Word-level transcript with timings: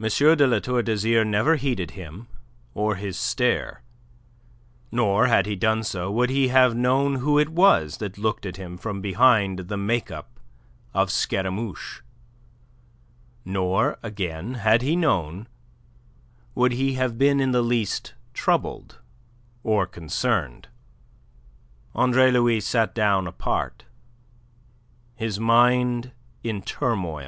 M. 0.00 0.08
de 0.10 0.46
La 0.46 0.60
Tour 0.60 0.80
d'Azyr 0.84 1.24
never 1.26 1.56
heeded 1.56 1.90
him 1.98 2.28
or 2.72 2.94
his 2.94 3.18
stare; 3.18 3.82
nor, 4.92 5.26
had 5.26 5.44
he 5.44 5.56
done 5.56 5.82
so, 5.82 6.08
would 6.08 6.30
he 6.30 6.46
have 6.54 6.76
known 6.76 7.16
who 7.16 7.36
it 7.40 7.48
was 7.48 7.96
that 7.96 8.16
looked 8.16 8.46
at 8.46 8.58
him 8.58 8.78
from 8.78 9.00
behind 9.00 9.66
the 9.68 9.76
make 9.76 10.08
up 10.08 10.38
of 10.94 11.10
Scaramouche; 11.10 12.00
nor, 13.44 13.98
again, 14.04 14.54
had 14.54 14.82
he 14.82 14.94
known, 14.94 15.48
would 16.54 16.70
he 16.70 16.92
have 16.92 17.18
been 17.18 17.40
in 17.40 17.50
the 17.50 17.60
least 17.60 18.14
troubled 18.34 19.00
or 19.64 19.84
concerned. 19.84 20.68
Andre 21.96 22.30
Louis 22.30 22.60
sat 22.60 22.94
down 22.94 23.26
apart, 23.26 23.82
his 25.16 25.40
mind 25.40 26.12
in 26.44 26.62
turmoil. 26.62 27.22